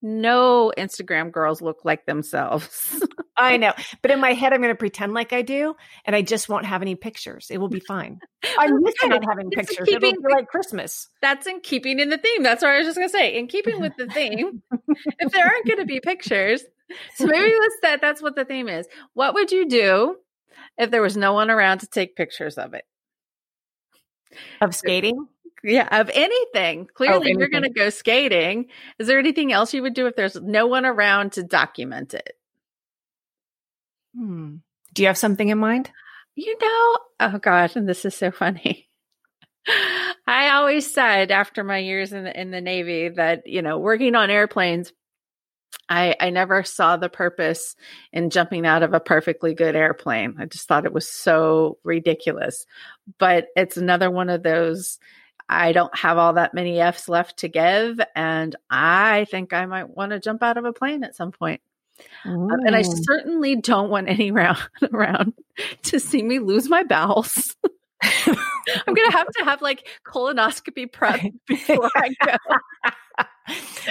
No 0.03 0.73
Instagram 0.77 1.31
girls 1.31 1.61
look 1.61 1.85
like 1.85 2.07
themselves. 2.07 3.03
I 3.37 3.57
know. 3.57 3.73
But 4.03 4.11
in 4.11 4.21
my 4.21 4.33
head, 4.33 4.53
I'm 4.53 4.61
going 4.61 4.73
to 4.73 4.79
pretend 4.79 5.15
like 5.15 5.33
I 5.33 5.43
do, 5.43 5.75
and 6.05 6.15
I 6.15 6.23
just 6.23 6.49
won't 6.49 6.67
have 6.67 6.83
any 6.83 6.95
pictures. 6.95 7.49
It 7.51 7.59
will 7.59 7.69
be 7.69 7.81
fine. 7.81 8.21
I'm 8.59 8.79
used 8.81 8.97
to 9.01 9.09
not 9.09 9.25
having 9.27 9.51
pictures. 9.51 9.87
Keeping, 9.89 10.11
It'll 10.11 10.23
be 10.23 10.35
like 10.35 10.49
Christmas. 10.49 11.09
That's 11.23 11.47
in 11.47 11.61
keeping 11.61 12.01
in 12.01 12.11
the 12.11 12.19
theme. 12.19 12.43
That's 12.43 12.63
what 12.63 12.73
I 12.73 12.79
was 12.79 12.87
just 12.87 12.99
going 12.99 13.09
to 13.09 13.13
say. 13.13 13.39
In 13.39 13.47
keeping 13.47 13.81
with 13.81 13.93
the 13.97 14.09
theme, 14.09 14.63
if 15.19 15.33
there 15.33 15.45
aren't 15.45 15.67
going 15.67 15.79
to 15.79 15.87
be 15.87 16.01
pictures, 16.01 16.63
so 17.15 17.27
maybe 17.27 17.53
let's 17.59 17.77
that 17.83 18.01
that's 18.01 18.21
what 18.21 18.37
the 18.37 18.45
theme 18.45 18.69
is. 18.69 18.87
What 19.15 19.35
would 19.35 19.53
you 19.53 19.69
do 19.69 20.17
if 20.77 20.91
there 20.91 21.03
was 21.03 21.17
no 21.17 21.33
one 21.33 21.51
around 21.51 21.79
to 21.79 21.87
take 21.87 22.17
pictures 22.17 22.59
of 22.59 22.75
it? 22.75 22.85
Of 24.61 24.75
skating? 24.75 25.29
Yeah, 25.63 26.01
of 26.01 26.11
anything. 26.15 26.89
Clearly, 26.95 27.15
oh, 27.15 27.21
anything. 27.21 27.39
you're 27.41 27.49
going 27.49 27.65
to 27.65 27.71
go 27.71 27.91
skating. 27.91 28.67
Is 28.99 29.07
there 29.07 29.19
anything 29.19 29.53
else 29.53 29.75
you 29.75 29.83
would 29.83 29.95
do 29.95 30.07
if 30.07 30.17
there's 30.17 30.37
no 30.37 30.67
one 30.67 30.87
around 30.87 31.33
to 31.33 31.43
document 31.43 32.15
it? 32.15 32.33
Hmm. 34.17 34.57
Do 34.93 35.03
you 35.03 35.09
have 35.09 35.19
something 35.19 35.49
in 35.49 35.59
mind? 35.59 35.91
You 36.35 36.57
know, 36.61 36.99
oh 37.21 37.39
gosh, 37.41 37.77
and 37.77 37.89
this 37.89 38.05
is 38.05 38.15
so 38.15 38.31
funny. 38.31 38.89
I 40.27 40.51
always 40.51 40.93
said 40.93 41.31
after 41.31 41.63
my 41.63 41.79
years 41.79 42.13
in 42.13 42.25
the 42.25 42.41
in 42.41 42.51
the 42.51 42.61
Navy 42.61 43.09
that 43.11 43.47
you 43.47 43.63
know 43.63 43.79
working 43.79 44.15
on 44.15 44.31
airplanes, 44.31 44.93
I 45.89 46.17
I 46.19 46.31
never 46.31 46.63
saw 46.63 46.97
the 46.97 47.09
purpose 47.09 47.77
in 48.13 48.31
jumping 48.31 48.67
out 48.67 48.83
of 48.83 48.95
a 48.95 49.01
perfectly 49.01 49.55
good 49.55 49.77
airplane. 49.77 50.37
I 50.39 50.47
just 50.47 50.67
thought 50.67 50.87
it 50.87 50.93
was 50.93 51.09
so 51.09 51.79
ridiculous. 51.85 52.65
But 53.19 53.49
it's 53.57 53.77
another 53.77 54.11
one 54.11 54.31
of 54.31 54.43
those 54.43 54.99
I 55.51 55.73
don't 55.73 55.95
have 55.99 56.17
all 56.17 56.35
that 56.35 56.55
many 56.55 56.81
F's 56.81 57.09
left 57.09 57.39
to 57.39 57.49
give. 57.49 58.01
And 58.15 58.55
I 58.71 59.27
think 59.31 59.53
I 59.53 59.67
might 59.67 59.91
want 59.91 60.13
to 60.13 60.21
jump 60.21 60.45
out 60.45 60.57
of 60.57 60.65
a 60.65 60.73
plane 60.73 61.03
at 61.03 61.17
some 61.17 61.33
point. 61.33 61.61
Um, 62.25 62.49
and 62.65 62.77
I 62.77 62.83
certainly 62.83 63.57
don't 63.57 63.91
want 63.91 64.09
any 64.09 64.31
round, 64.31 64.59
around 64.93 65.35
to 65.83 65.99
see 65.99 66.23
me 66.23 66.39
lose 66.39 66.69
my 66.69 66.85
bowels. 66.85 67.57
I'm 68.03 68.95
going 68.95 69.11
to 69.11 69.17
have 69.17 69.27
to 69.39 69.45
have 69.45 69.61
like 69.61 69.89
colonoscopy 70.07 70.91
prep 70.91 71.21
before 71.49 71.91
I 71.97 72.11
go. 72.25 72.37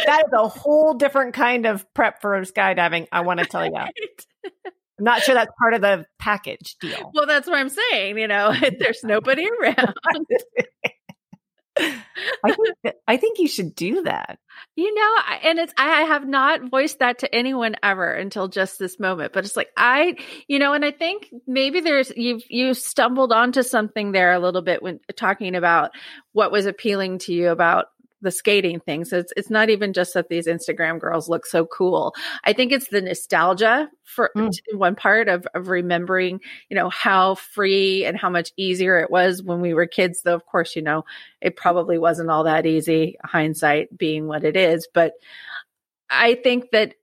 that 0.06 0.24
is 0.28 0.34
a 0.34 0.48
whole 0.48 0.94
different 0.94 1.34
kind 1.34 1.66
of 1.66 1.86
prep 1.94 2.22
for 2.22 2.40
skydiving, 2.42 3.08
I 3.12 3.22
want 3.22 3.42
to 3.42 3.46
tell 3.46 3.66
you. 3.66 3.76
I'm 3.76 3.92
not 4.98 5.22
sure 5.24 5.36
that's 5.36 5.52
part 5.60 5.74
of 5.74 5.82
the 5.82 6.06
package 6.20 6.78
deal. 6.80 7.12
Well, 7.14 7.26
that's 7.26 7.48
what 7.48 7.60
I'm 7.60 7.70
saying. 7.70 8.18
You 8.18 8.28
know, 8.28 8.54
there's 8.80 9.04
nobody 9.04 9.48
around. 9.62 9.94
I 11.80 12.52
think 12.52 12.96
I 13.08 13.18
think 13.18 13.40
you 13.40 13.48
should 13.48 13.76
do 13.76 14.04
that. 14.04 14.40
You 14.76 14.94
know, 14.94 15.16
and 15.44 15.60
it's 15.60 15.74
I 15.78 16.04
have 16.04 16.28
not 16.28 16.70
voiced 16.70 17.00
that 17.00 17.20
to 17.20 17.34
anyone 17.34 17.76
ever 17.82 18.12
until 18.12 18.48
just 18.48 18.78
this 18.78 19.00
moment. 19.00 19.34
But 19.34 19.46
it's 19.46 19.56
like 19.56 19.70
I, 19.78 20.18
you 20.48 20.60
know, 20.60 20.74
and 20.74 20.84
I 20.84 20.92
think 20.92 21.30
maybe 21.48 21.80
there's 21.80 22.12
you've 22.16 22.44
you 22.50 22.74
stumbled 22.74 23.32
onto 23.32 23.64
something 23.64 24.12
there 24.12 24.34
a 24.34 24.40
little 24.40 24.62
bit 24.62 24.84
when 24.84 25.00
talking 25.16 25.56
about 25.56 25.92
what 26.34 26.52
was 26.52 26.66
appealing 26.66 27.20
to 27.20 27.34
you 27.34 27.50
about 27.50 27.88
the 28.22 28.32
skating 28.32 28.80
thing. 28.80 29.06
So 29.06 29.18
it's 29.18 29.34
it's 29.38 29.50
not 29.50 29.70
even 29.70 29.94
just 29.94 30.14
that 30.14 30.30
these 30.30 30.48
Instagram 30.48 31.00
girls 31.00 31.30
look 31.30 31.46
so 31.46 31.66
cool. 31.66 32.14
I 32.44 32.54
think 32.54 32.72
it's 32.72 32.90
the 32.90 33.02
nostalgia 33.02 33.90
for 34.04 34.32
mm. 34.36 34.52
one 34.74 34.96
part 34.96 35.28
of 35.30 35.48
of 35.54 35.70
remembering, 35.70 36.42
you 36.70 36.76
know, 36.76 36.90
how 36.90 37.36
free 37.36 38.06
and 38.06 38.18
how 38.18 38.30
much 38.30 38.52
easier 38.58 39.00
it 39.00 39.10
was 39.12 39.42
when 39.42 39.62
we 39.62 39.74
were 39.74 39.88
kids. 39.88 40.22
Though 40.24 40.36
of 40.36 40.46
course, 40.46 40.76
you 40.76 40.82
know, 40.82 41.06
it 41.42 41.56
probably 41.56 41.98
wasn't 41.98 42.30
all 42.30 42.44
that 42.44 42.66
easy, 42.66 43.18
hindsight 43.24 43.98
being 43.98 44.28
what 44.28 44.44
it 44.44 44.56
is. 44.56 44.88
But 44.94 45.14
I 46.10 46.36
think 46.36 46.72
that 46.72 46.96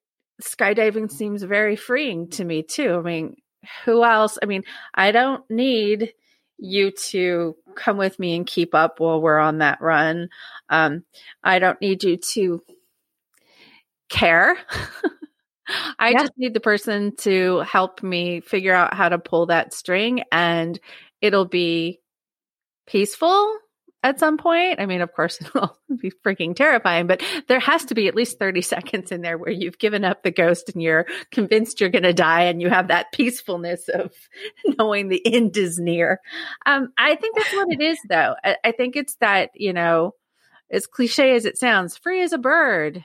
skydiving 0.43 1.11
seems 1.11 1.43
very 1.43 1.77
freeing 1.77 2.29
to 2.31 2.45
me 2.45 2.63
too. 2.63 2.95
I 2.95 3.03
mean, 3.03 3.37
who 3.85 4.05
else? 4.05 4.39
I 4.43 4.47
mean, 4.47 4.65
I 4.95 5.13
don't 5.13 5.49
need 5.51 6.13
you 6.59 6.91
to 6.91 7.57
come 7.75 7.97
with 7.97 8.19
me 8.19 8.37
and 8.37 8.47
keep 8.47 8.75
up 8.75 9.01
while 9.01 9.21
we're 9.21 9.39
on 9.39 9.59
that 9.59 9.81
run. 9.81 10.29
Um, 10.69 11.05
I 11.43 11.59
don't 11.59 11.81
need 11.81 12.03
you 12.03 12.17
to 12.17 12.63
care. 14.09 14.57
I 15.99 16.11
yeah. 16.11 16.21
just 16.21 16.33
need 16.37 16.55
the 16.55 16.61
person 16.61 17.17
to 17.17 17.61
help 17.61 18.03
me 18.03 18.41
figure 18.41 18.75
out 18.75 18.95
how 18.95 19.09
to 19.09 19.19
pull 19.19 19.47
that 19.47 19.75
string 19.75 20.23
and 20.31 20.79
it'll 21.21 21.47
be 21.47 22.01
peaceful 22.87 23.53
at 24.07 24.21
some 24.21 24.39
point. 24.39 24.81
I 24.81 24.87
mean, 24.87 25.01
of 25.01 25.13
course, 25.13 25.41
it'll 25.41 25.77
be 26.01 26.13
freaking 26.25 26.55
terrifying, 26.55 27.09
but 27.09 27.23
there 27.49 27.59
has 27.59 27.87
to 27.87 27.95
be 27.95 28.07
at 28.07 28.15
least 28.15 28.39
30 28.39 28.63
seconds 28.63 29.11
in 29.11 29.21
there 29.21 29.37
where 29.37 29.51
you've 29.51 29.79
given 29.79 30.05
up 30.05 30.23
the 30.23 30.31
ghost 30.31 30.71
and 30.73 30.83
you're 30.83 31.07
convinced 31.33 31.81
you're 31.81 31.91
going 31.91 32.05
to 32.05 32.13
die 32.13 32.45
and 32.45 32.63
you 32.63 32.71
have 32.71 32.89
that 32.89 33.13
peacefulness 33.13 33.89
of 33.89 34.13
knowing 34.79 35.09
the 35.09 35.27
end 35.27 35.57
is 35.57 35.79
near. 35.79 36.21
Um, 36.65 36.93
I 36.97 37.17
think 37.17 37.37
that's 37.37 37.53
what 37.53 37.73
it 37.73 37.83
is, 37.83 37.99
though. 38.09 38.37
I, 38.45 38.57
I 38.65 38.73
think 38.73 38.95
it's 38.95 39.17
that, 39.17 39.51
you 39.55 39.73
know, 39.73 40.13
as 40.71 40.87
cliche 40.87 41.35
as 41.35 41.45
it 41.45 41.59
sounds, 41.59 41.97
free 41.97 42.23
as 42.23 42.33
a 42.33 42.39
bird. 42.39 43.05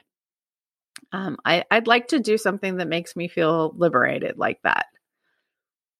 Um, 1.11 1.37
I, 1.43 1.65
I'd 1.69 1.87
like 1.87 2.09
to 2.09 2.19
do 2.19 2.37
something 2.37 2.77
that 2.77 2.87
makes 2.87 3.15
me 3.15 3.27
feel 3.27 3.73
liberated 3.75 4.37
like 4.37 4.61
that. 4.63 4.85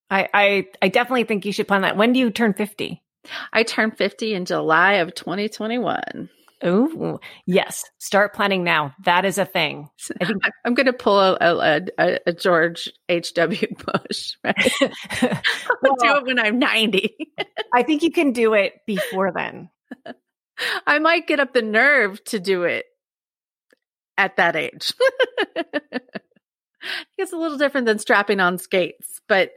I, 0.09 0.29
I, 0.33 0.67
I 0.81 0.87
definitely 0.89 1.23
think 1.23 1.45
you 1.45 1.53
should 1.53 1.67
plan 1.67 1.81
that. 1.81 1.97
When 1.97 2.13
do 2.13 2.19
you 2.19 2.29
turn 2.29 2.53
50? 2.53 3.00
I 3.53 3.63
turned 3.63 3.97
50 3.97 4.33
in 4.33 4.45
July 4.45 4.93
of 4.93 5.13
2021. 5.13 6.29
Oh, 6.63 7.19
yes. 7.47 7.83
Start 7.97 8.35
planning 8.35 8.63
now. 8.63 8.93
That 9.03 9.25
is 9.25 9.37
a 9.37 9.45
thing. 9.45 9.89
I 10.21 10.25
think 10.25 10.43
I'm 10.63 10.73
going 10.75 10.85
to 10.85 10.93
pull 10.93 11.19
a, 11.19 11.37
a, 11.41 11.81
a, 11.97 12.19
a 12.27 12.33
George 12.33 12.89
H.W. 13.09 13.67
Bush. 13.85 14.35
Right? 14.43 14.71
well, 15.81 15.95
do 15.99 16.15
it 16.17 16.25
when 16.25 16.39
I'm 16.39 16.59
90. 16.59 17.15
I 17.73 17.83
think 17.83 18.03
you 18.03 18.11
can 18.11 18.31
do 18.31 18.53
it 18.53 18.73
before 18.85 19.31
then. 19.35 19.69
I 20.85 20.99
might 20.99 21.27
get 21.27 21.39
up 21.39 21.53
the 21.53 21.63
nerve 21.63 22.23
to 22.25 22.39
do 22.39 22.63
it 22.63 22.85
at 24.17 24.37
that 24.37 24.55
age. 24.55 24.93
it's 27.17 27.33
a 27.33 27.37
little 27.37 27.57
different 27.57 27.87
than 27.87 27.97
strapping 27.97 28.39
on 28.39 28.59
skates, 28.59 29.21
but 29.27 29.51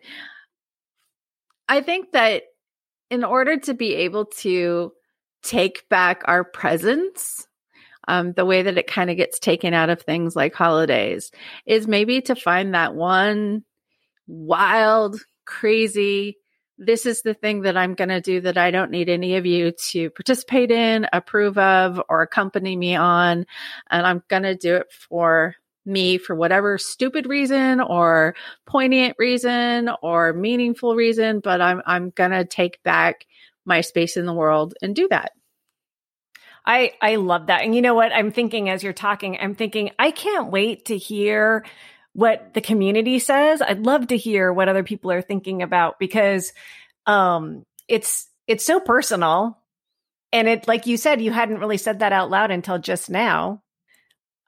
I 1.68 1.83
think 1.83 2.12
that 2.12 2.44
in 3.11 3.25
order 3.25 3.58
to 3.58 3.75
be 3.75 3.94
able 3.94 4.26
to 4.26 4.92
take 5.42 5.88
back 5.88 6.23
our 6.26 6.44
presence, 6.44 7.46
um, 8.08 8.32
the 8.32 8.44
way 8.44 8.62
that 8.62 8.78
it 8.78 8.87
kind 8.87 9.11
of 9.11 9.16
gets 9.16 9.38
taken 9.38 9.75
out 9.75 9.90
of 9.90 10.02
things 10.02 10.37
like 10.37 10.54
holidays 10.54 11.30
is 11.66 11.87
maybe 11.87 12.20
to 12.23 12.34
find 12.34 12.75
that 12.75 12.94
one 12.94 13.64
wild, 14.26 15.18
crazy, 15.44 16.38
this 16.78 17.06
is 17.06 17.23
the 17.23 17.34
thing 17.34 17.62
that 17.62 17.76
I'm 17.76 17.94
going 17.94 18.08
to 18.08 18.20
do 18.20 18.40
that 18.40 18.58
I 18.58 18.70
don't 18.70 18.90
need 18.90 19.08
any 19.08 19.37
of 19.37 19.46
you 19.46 19.73
to 19.90 20.11
participate 20.11 20.70
in, 20.70 21.06
approve 21.12 21.56
of, 21.56 22.00
or 22.08 22.23
accompany 22.23 22.76
me 22.76 22.96
on. 22.96 23.46
And 23.90 24.06
I'm 24.06 24.23
going 24.28 24.42
to 24.42 24.56
do 24.56 24.76
it 24.76 24.92
for 25.08 25.54
me 25.86 26.18
for 26.18 26.34
whatever 26.34 26.78
stupid 26.78 27.26
reason 27.26 27.80
or 27.80 28.34
poignant 28.66 29.16
reason 29.18 29.90
or 30.02 30.32
meaningful 30.32 30.94
reason, 30.94 31.40
but 31.40 31.60
I'm 31.60 31.82
I'm 31.86 32.10
gonna 32.10 32.44
take 32.44 32.82
back 32.82 33.26
my 33.64 33.80
space 33.80 34.16
in 34.16 34.26
the 34.26 34.34
world 34.34 34.74
and 34.82 34.94
do 34.94 35.08
that. 35.08 35.32
I 36.66 36.92
I 37.00 37.16
love 37.16 37.48
that. 37.48 37.62
And 37.62 37.74
you 37.74 37.82
know 37.82 37.94
what? 37.94 38.12
I'm 38.12 38.32
thinking 38.32 38.68
as 38.68 38.82
you're 38.82 38.92
talking, 38.92 39.38
I'm 39.38 39.54
thinking 39.54 39.90
I 39.98 40.10
can't 40.10 40.50
wait 40.50 40.86
to 40.86 40.96
hear 40.96 41.64
what 42.14 42.54
the 42.54 42.60
community 42.60 43.18
says. 43.18 43.60
I'd 43.60 43.84
love 43.84 44.08
to 44.08 44.16
hear 44.16 44.52
what 44.52 44.68
other 44.68 44.84
people 44.84 45.10
are 45.10 45.22
thinking 45.22 45.62
about 45.62 45.98
because 45.98 46.52
um 47.06 47.64
it's 47.88 48.28
it's 48.46 48.64
so 48.64 48.80
personal. 48.80 49.58
And 50.32 50.48
it 50.48 50.66
like 50.66 50.86
you 50.86 50.96
said, 50.96 51.20
you 51.20 51.32
hadn't 51.32 51.60
really 51.60 51.76
said 51.78 51.98
that 52.00 52.12
out 52.12 52.30
loud 52.30 52.50
until 52.50 52.78
just 52.78 53.10
now. 53.10 53.62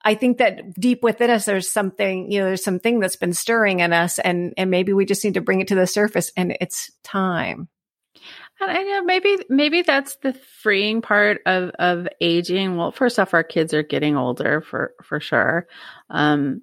I 0.06 0.14
think 0.14 0.38
that 0.38 0.72
deep 0.74 1.02
within 1.02 1.30
us, 1.30 1.46
there's 1.46 1.68
something, 1.68 2.30
you 2.30 2.38
know, 2.38 2.46
there's 2.46 2.62
something 2.62 3.00
that's 3.00 3.16
been 3.16 3.32
stirring 3.32 3.80
in 3.80 3.92
us 3.92 4.20
and, 4.20 4.54
and 4.56 4.70
maybe 4.70 4.92
we 4.92 5.04
just 5.04 5.24
need 5.24 5.34
to 5.34 5.40
bring 5.40 5.60
it 5.60 5.66
to 5.68 5.74
the 5.74 5.84
surface 5.84 6.30
and 6.36 6.56
it's 6.60 6.92
time. 7.02 7.68
And 8.60 8.70
I 8.70 8.84
know 8.84 9.02
maybe, 9.02 9.36
maybe 9.48 9.82
that's 9.82 10.14
the 10.22 10.32
freeing 10.62 11.02
part 11.02 11.40
of, 11.44 11.70
of 11.80 12.06
aging. 12.20 12.76
Well, 12.76 12.92
first 12.92 13.18
off, 13.18 13.34
our 13.34 13.42
kids 13.42 13.74
are 13.74 13.82
getting 13.82 14.16
older 14.16 14.60
for, 14.60 14.94
for 15.02 15.18
sure. 15.18 15.66
Um, 16.08 16.62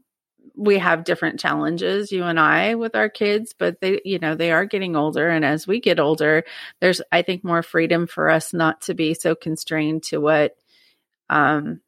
we 0.56 0.78
have 0.78 1.04
different 1.04 1.38
challenges, 1.38 2.14
you 2.14 2.24
and 2.24 2.40
I, 2.40 2.76
with 2.76 2.96
our 2.96 3.10
kids, 3.10 3.54
but 3.60 3.82
they, 3.82 4.00
you 4.06 4.20
know, 4.20 4.36
they 4.36 4.54
are 4.54 4.66
getting 4.66 4.96
older. 4.96 5.28
And 5.28 5.44
as 5.44 5.68
we 5.68 5.82
get 5.82 6.00
older, 6.00 6.46
there's, 6.80 7.02
I 7.12 7.24
think, 7.24 7.44
more 7.44 7.62
freedom 7.62 8.08
for 8.08 8.30
us 8.30 8.54
not 8.54 8.84
to 8.84 8.94
be 8.94 9.14
so 9.16 9.36
constrained 9.36 10.04
to 10.04 10.20
what, 10.20 10.56
um, 11.30 11.82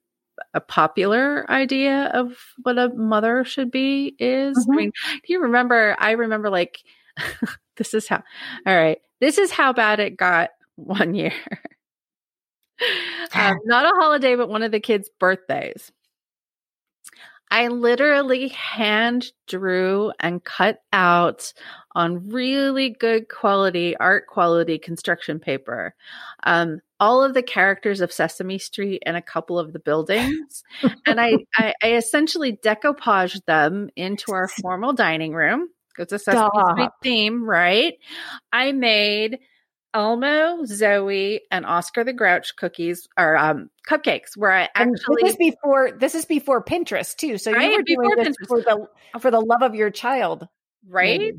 a 0.53 0.61
popular 0.61 1.49
idea 1.49 2.11
of 2.13 2.37
what 2.63 2.77
a 2.77 2.89
mother 2.89 3.43
should 3.43 3.71
be 3.71 4.15
is. 4.19 4.57
Mm-hmm. 4.57 4.71
I 4.71 4.75
mean, 4.75 4.91
do 5.11 5.33
you 5.33 5.41
remember? 5.41 5.95
I 5.99 6.11
remember 6.11 6.49
like, 6.49 6.79
this 7.77 7.93
is 7.93 8.07
how, 8.07 8.23
all 8.65 8.75
right, 8.75 8.99
this 9.21 9.37
is 9.37 9.51
how 9.51 9.73
bad 9.73 9.99
it 9.99 10.17
got 10.17 10.49
one 10.75 11.15
year. 11.15 11.33
um, 13.33 13.57
not 13.65 13.85
a 13.85 13.95
holiday, 13.99 14.35
but 14.35 14.49
one 14.49 14.63
of 14.63 14.71
the 14.71 14.79
kids' 14.79 15.09
birthdays. 15.19 15.91
I 17.55 17.69
literally 17.69 18.49
hand 18.49 19.31
drew 19.47 20.11
and 20.19 20.43
cut 20.43 20.79
out 20.91 21.53
on 21.93 22.27
really 22.27 22.89
good 22.89 23.29
quality, 23.29 23.95
art 23.95 24.27
quality 24.27 24.77
construction 24.77 25.39
paper. 25.39 25.95
Um, 26.43 26.81
all 26.99 27.23
of 27.23 27.33
the 27.33 27.41
characters 27.41 28.01
of 28.01 28.11
Sesame 28.11 28.57
Street 28.57 29.03
and 29.05 29.15
a 29.15 29.21
couple 29.21 29.57
of 29.57 29.71
the 29.71 29.79
buildings. 29.79 30.63
and 31.07 31.21
I, 31.21 31.37
I, 31.55 31.73
I, 31.81 31.93
essentially 31.93 32.57
decoupaged 32.57 33.45
them 33.45 33.89
into 33.95 34.33
our 34.33 34.49
formal 34.49 34.91
dining 34.91 35.33
room. 35.33 35.69
It's 35.97 36.11
a 36.11 36.19
Sesame 36.19 36.49
Stop. 36.53 36.71
Street 36.75 36.89
theme, 37.01 37.45
right? 37.45 37.93
I 38.51 38.73
made 38.73 39.39
Elmo, 39.95 40.65
Zoe, 40.65 41.41
and 41.49 41.65
Oscar 41.65 42.03
the 42.03 42.11
Grouch 42.11 42.55
cookies 42.57 43.07
or 43.17 43.37
um, 43.37 43.69
cupcakes. 43.89 44.35
Where 44.35 44.51
I 44.51 44.69
actually 44.75 45.23
this 45.23 45.31
is 45.31 45.37
before 45.37 45.91
this 45.97 46.15
is 46.15 46.25
before 46.25 46.63
Pinterest 46.63 47.15
too. 47.15 47.37
So 47.37 47.53
right? 47.53 47.71
you 47.71 47.77
were 47.77 47.83
doing 47.83 48.09
before 48.09 48.23
this 48.23 48.35
Pinterest. 48.35 48.47
for 48.47 48.61
the 48.61 49.19
for 49.19 49.31
the 49.31 49.39
love 49.39 49.61
of 49.61 49.73
your 49.73 49.89
child, 49.89 50.47
right? 50.87 51.19
Maybe. 51.19 51.37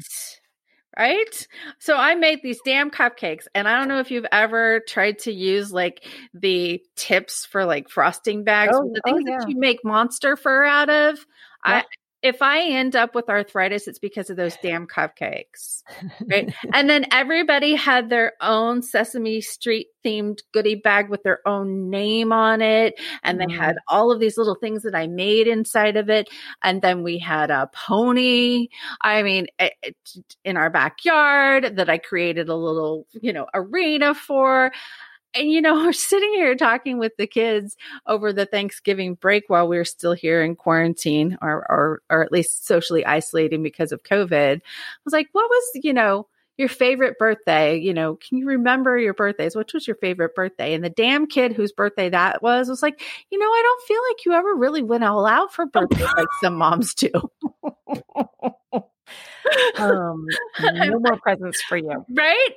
Right. 0.99 1.47
So 1.79 1.95
I 1.95 2.15
made 2.15 2.41
these 2.43 2.59
damn 2.65 2.91
cupcakes, 2.91 3.45
and 3.55 3.69
I 3.69 3.79
don't 3.79 3.89
know 3.89 4.01
if 4.01 4.11
you've 4.11 4.27
ever 4.33 4.81
tried 4.89 5.19
to 5.21 5.33
use 5.33 5.71
like 5.71 6.03
the 6.33 6.83
tips 6.97 7.45
for 7.45 7.67
like 7.67 7.91
frosting 7.91 8.45
bags, 8.45 8.73
oh, 8.75 8.91
the 8.95 9.03
things 9.05 9.25
oh, 9.27 9.31
yeah. 9.31 9.39
that 9.41 9.51
you 9.51 9.59
make 9.59 9.85
monster 9.85 10.37
fur 10.37 10.65
out 10.65 10.89
of. 10.89 11.19
I 11.63 11.85
if 12.27 12.43
I 12.43 12.63
end 12.63 12.97
up 12.97 13.15
with 13.15 13.29
arthritis, 13.29 13.87
it's 13.89 13.99
because 13.99 14.31
of 14.31 14.37
those 14.37 14.57
damn 14.63 14.87
cupcakes. 14.87 15.83
Right. 16.29 16.53
and 16.73 16.91
then 16.91 17.07
everybody 17.13 17.75
had 17.75 18.11
their 18.11 18.33
own 18.41 18.83
Sesame 18.83 19.41
Street 19.41 19.89
themed 20.05 20.41
goodie 20.53 20.75
bag 20.75 21.09
with 21.09 21.23
their 21.23 21.41
own 21.47 21.91
name 21.91 22.33
on 22.33 22.61
it. 22.61 22.95
And 23.23 23.39
mm. 23.39 23.47
they 23.47 23.55
had 23.55 23.77
mm-hmm. 23.77 23.95
all 23.97 24.13
of 24.13 24.21
these 24.21 24.37
little 24.37 24.55
things 24.55 24.83
that 24.83 24.95
I 24.95 25.07
made 25.07 25.47
inside 25.47 25.97
of 25.97 26.11
it. 26.11 26.29
And 26.63 26.83
then 26.83 27.03
we 27.03 27.19
had 27.19 27.51
a 27.51 27.71
pony. 27.73 28.69
I 29.01 29.23
mean, 29.23 29.47
it, 29.59 29.97
in 30.45 30.57
our 30.57 30.71
backyard 30.71 31.77
that 31.77 31.89
I 31.89 31.99
created 31.99 32.49
a 32.49 32.57
little, 32.57 33.07
you 33.21 33.33
know, 33.33 33.47
arena 33.55 34.15
for 34.15 34.73
and 35.37 35.51
you 35.51 35.61
know, 35.61 35.75
we're 35.85 35.93
sitting 35.93 36.33
here 36.35 36.55
talking 36.55 36.99
with 36.99 37.13
the 37.17 37.27
kids 37.27 37.77
over 38.07 38.33
the 38.33 38.47
Thanksgiving 38.47 39.15
break 39.15 39.45
while 39.49 39.69
we 39.69 39.79
are 39.79 39.85
still 39.85 40.13
here 40.13 40.43
in 40.43 40.57
quarantine 40.57 41.39
or, 41.43 41.67
or, 41.71 42.03
or 42.11 42.23
at 42.23 42.33
least 42.33 42.67
socially 42.67 43.05
isolating 43.05 43.63
because 43.63 43.93
of 43.93 44.03
COVID. 44.03 44.57
I 44.57 44.61
was 45.05 45.13
like, 45.13 45.29
what 45.33 45.49
was, 45.49 45.65
you 45.83 45.93
know, 45.93 46.27
your 46.57 46.69
favorite 46.69 47.19
birthday? 47.19 47.77
You 47.77 47.93
know, 47.93 48.17
can 48.17 48.39
you 48.39 48.47
remember 48.47 48.99
your 48.99 49.15
birthdays? 49.15 49.55
Which 49.55 49.75
was 49.75 49.87
your 49.87 49.97
favorite 49.97 50.35
birthday? 50.35 50.75
And 50.75 50.83
the 50.83 50.91
damn 50.91 51.27
kid 51.27 51.53
whose 51.53 51.73
birthday 51.73 52.09
that 52.09 52.43
was 52.43 52.69
was 52.69 52.83
like, 52.83 53.03
you 53.31 53.39
know, 53.39 53.47
I 53.47 53.63
don't 53.63 53.87
feel 53.87 54.01
like 54.09 54.25
you 54.25 54.33
ever 54.33 54.55
really 54.55 54.83
went 54.83 55.05
all 55.05 55.27
out 55.27 55.53
for 55.53 55.65
oh. 55.65 55.69
birthday 55.69 56.05
like 56.17 56.29
some 56.41 56.57
moms 56.57 56.95
do. 56.95 57.11
um, 59.79 60.27
no 60.61 60.99
more 60.99 61.19
presents 61.23 61.63
for 61.63 61.77
you. 61.77 62.05
Right? 62.11 62.51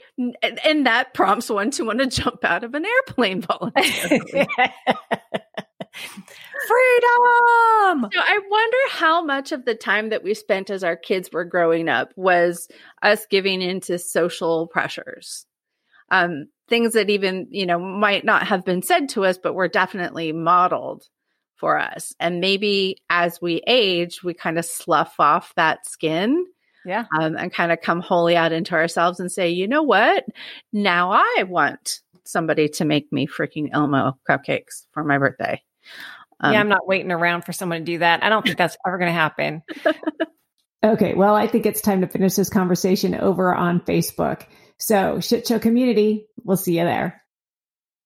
And 0.63 0.85
that 0.85 1.13
prompts 1.13 1.49
one 1.49 1.71
to 1.71 1.83
want 1.83 1.99
to 1.99 2.07
jump 2.07 2.43
out 2.43 2.63
of 2.63 2.73
an 2.73 2.85
airplane 2.85 3.41
voluntarily. 3.47 4.19
Freedom! 6.67 8.09
So 8.11 8.19
I 8.19 8.39
wonder 8.47 8.77
how 8.89 9.23
much 9.23 9.51
of 9.51 9.65
the 9.65 9.75
time 9.75 10.09
that 10.09 10.23
we 10.23 10.33
spent 10.33 10.69
as 10.69 10.83
our 10.83 10.95
kids 10.95 11.29
were 11.31 11.45
growing 11.45 11.89
up 11.89 12.11
was 12.15 12.67
us 13.01 13.25
giving 13.29 13.61
into 13.61 13.97
social 13.97 14.67
pressures. 14.67 15.45
Um, 16.11 16.47
things 16.67 16.93
that 16.93 17.09
even, 17.09 17.47
you 17.49 17.65
know, 17.65 17.79
might 17.79 18.23
not 18.23 18.47
have 18.47 18.65
been 18.65 18.81
said 18.83 19.09
to 19.09 19.25
us, 19.25 19.37
but 19.37 19.53
were 19.53 19.67
definitely 19.67 20.31
modeled 20.31 21.07
for 21.59 21.77
us. 21.77 22.13
And 22.19 22.39
maybe 22.39 22.97
as 23.09 23.41
we 23.41 23.61
age, 23.67 24.23
we 24.23 24.33
kind 24.33 24.57
of 24.57 24.65
slough 24.65 25.19
off 25.19 25.53
that 25.55 25.85
skin 25.85 26.45
yeah. 26.85 27.05
Um, 27.17 27.35
and 27.35 27.53
kind 27.53 27.71
of 27.71 27.81
come 27.81 27.99
wholly 27.99 28.35
out 28.35 28.51
into 28.51 28.73
ourselves 28.73 29.19
and 29.19 29.31
say, 29.31 29.49
you 29.49 29.67
know 29.67 29.83
what? 29.83 30.25
Now 30.71 31.11
I 31.11 31.43
want 31.47 31.99
somebody 32.25 32.69
to 32.69 32.85
make 32.85 33.11
me 33.11 33.27
freaking 33.27 33.69
Elmo 33.71 34.17
cupcakes 34.27 34.85
for 34.93 35.03
my 35.03 35.17
birthday. 35.17 35.61
Um, 36.39 36.53
yeah, 36.53 36.59
I'm 36.59 36.69
not 36.69 36.87
waiting 36.87 37.11
around 37.11 37.43
for 37.43 37.53
someone 37.53 37.79
to 37.79 37.85
do 37.85 37.99
that. 37.99 38.23
I 38.23 38.29
don't 38.29 38.45
think 38.45 38.57
that's 38.57 38.77
ever 38.87 38.97
going 38.97 39.09
to 39.09 39.13
happen. 39.13 39.61
okay, 40.83 41.13
well, 41.15 41.35
I 41.35 41.47
think 41.47 41.65
it's 41.65 41.81
time 41.81 42.01
to 42.01 42.07
finish 42.07 42.35
this 42.35 42.49
conversation 42.49 43.13
over 43.13 43.53
on 43.53 43.81
Facebook. 43.81 44.45
So, 44.77 45.19
Shit 45.19 45.47
Show 45.47 45.59
Community, 45.59 46.27
we'll 46.43 46.55
see 46.55 46.77
you 46.77 46.85
there. 46.85 47.21